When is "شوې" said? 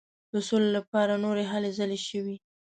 2.07-2.35